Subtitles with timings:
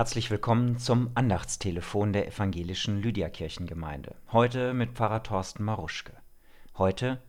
[0.00, 4.14] Herzlich willkommen zum Andachtstelefon der evangelischen Lydiakirchengemeinde.
[4.32, 6.14] Heute mit Pfarrer Thorsten Maruschke.
[6.78, 7.20] Heute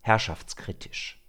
[0.00, 1.24] herrschaftskritisch.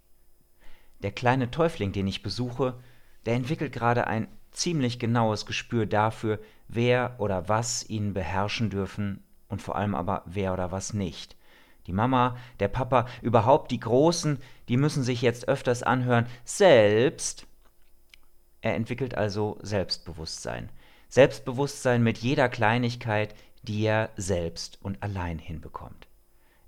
[1.02, 2.78] Der kleine Täufling, den ich besuche,
[3.26, 9.62] der entwickelt gerade ein ziemlich genaues Gespür dafür, wer oder was ihn beherrschen dürfen und
[9.62, 11.38] vor allem aber wer oder was nicht.
[11.88, 17.48] Die Mama, der Papa, überhaupt die Großen, die müssen sich jetzt öfters anhören, selbst
[18.60, 20.70] er entwickelt also Selbstbewusstsein.
[21.12, 26.08] Selbstbewusstsein mit jeder Kleinigkeit, die er selbst und allein hinbekommt.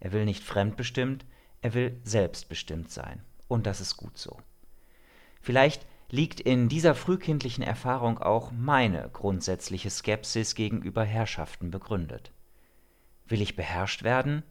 [0.02, 1.26] Er will nicht fremdbestimmt,
[1.62, 3.24] er will selbstbestimmt sein.
[3.48, 4.38] Und das ist gut so.
[5.40, 12.34] Vielleicht liegt in dieser frühkindlichen Erfahrung auch meine grundsätzliche Skepsis gegenüber Herrschaften begründet.
[13.26, 14.44] Will ich beherrscht werden?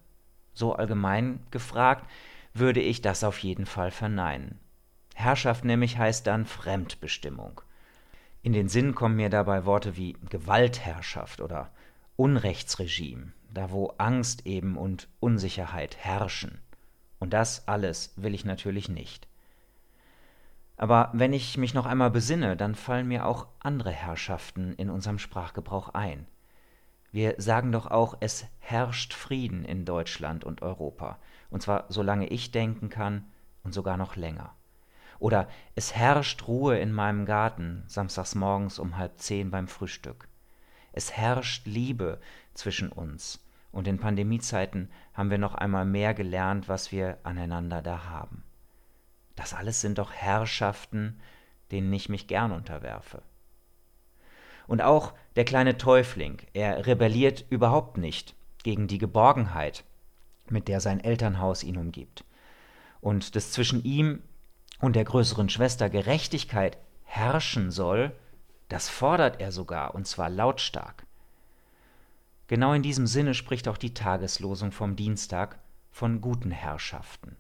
[0.54, 2.08] So allgemein gefragt,
[2.54, 4.58] würde ich das auf jeden Fall verneinen.
[5.14, 7.60] Herrschaft nämlich heißt dann Fremdbestimmung.
[8.42, 11.70] In den Sinn kommen mir dabei Worte wie Gewaltherrschaft oder
[12.16, 16.60] Unrechtsregime, da wo Angst eben und Unsicherheit herrschen.
[17.20, 19.28] Und das alles will ich natürlich nicht.
[20.76, 25.20] Aber wenn ich mich noch einmal besinne, dann fallen mir auch andere Herrschaften in unserem
[25.20, 26.26] Sprachgebrauch ein.
[27.12, 31.18] Wir sagen doch auch, es herrscht Frieden in Deutschland und Europa,
[31.50, 33.26] und zwar solange ich denken kann
[33.62, 34.56] und sogar noch länger.
[35.22, 40.26] Oder es herrscht Ruhe in meinem Garten, samstags morgens um halb zehn beim Frühstück.
[40.92, 42.20] Es herrscht Liebe
[42.54, 43.38] zwischen uns.
[43.70, 48.42] Und in Pandemiezeiten haben wir noch einmal mehr gelernt, was wir aneinander da haben.
[49.36, 51.20] Das alles sind doch Herrschaften,
[51.70, 53.22] denen ich mich gern unterwerfe.
[54.66, 58.34] Und auch der kleine Täufling, er rebelliert überhaupt nicht
[58.64, 59.84] gegen die Geborgenheit,
[60.50, 62.24] mit der sein Elternhaus ihn umgibt.
[63.00, 64.20] Und das zwischen ihm
[64.82, 68.12] und der größeren Schwester Gerechtigkeit herrschen soll,
[68.68, 71.06] das fordert er sogar, und zwar lautstark.
[72.48, 75.60] Genau in diesem Sinne spricht auch die Tageslosung vom Dienstag
[75.92, 77.36] von guten Herrschaften.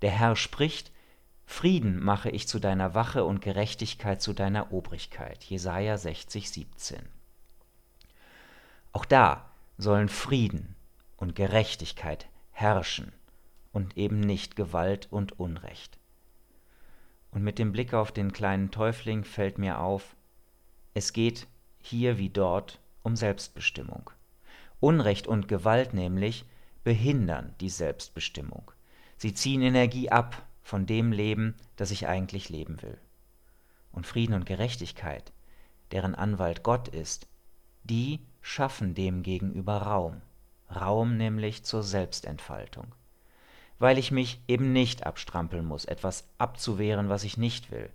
[0.00, 0.92] Der Herr spricht,
[1.44, 5.42] Frieden mache ich zu deiner Wache und Gerechtigkeit zu deiner Obrigkeit.
[5.42, 7.00] Jesaja 60, 17.
[8.92, 10.76] Auch da sollen Frieden
[11.16, 13.12] und Gerechtigkeit herrschen
[13.72, 15.98] und eben nicht Gewalt und Unrecht
[17.30, 20.16] und mit dem Blick auf den kleinen Täufling fällt mir auf,
[20.94, 21.46] es geht
[21.80, 24.10] hier wie dort um Selbstbestimmung.
[24.80, 26.44] Unrecht und Gewalt nämlich
[26.84, 28.70] behindern die Selbstbestimmung.
[29.16, 32.98] Sie ziehen Energie ab von dem Leben, das ich eigentlich leben will.
[33.92, 35.32] Und Frieden und Gerechtigkeit,
[35.90, 37.26] deren Anwalt Gott ist,
[37.84, 40.22] die schaffen dem gegenüber Raum,
[40.74, 42.94] Raum nämlich zur Selbstentfaltung
[43.78, 47.90] weil ich mich eben nicht abstrampeln muss, etwas abzuwehren, was ich nicht will,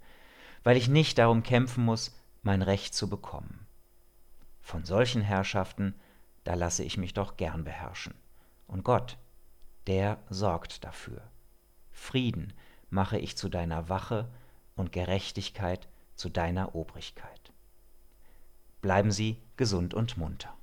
[0.63, 3.67] weil ich nicht darum kämpfen muss, mein Recht zu bekommen.
[4.61, 5.93] Von solchen Herrschaften,
[6.43, 8.13] da lasse ich mich doch gern beherrschen.
[8.67, 9.17] Und Gott,
[9.87, 11.21] der sorgt dafür.
[11.91, 12.53] Frieden
[12.89, 14.29] mache ich zu deiner Wache
[14.75, 17.51] und Gerechtigkeit zu deiner Obrigkeit.
[18.81, 20.55] Bleiben Sie gesund und munter.